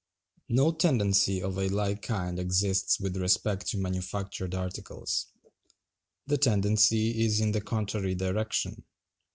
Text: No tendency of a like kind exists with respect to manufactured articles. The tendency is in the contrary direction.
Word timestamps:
No 0.49 0.71
tendency 0.71 1.43
of 1.43 1.59
a 1.59 1.67
like 1.69 2.01
kind 2.01 2.39
exists 2.39 2.99
with 2.99 3.15
respect 3.17 3.67
to 3.67 3.77
manufactured 3.77 4.55
articles. 4.55 5.27
The 6.25 6.39
tendency 6.39 7.23
is 7.23 7.39
in 7.39 7.51
the 7.51 7.61
contrary 7.61 8.15
direction. 8.15 8.83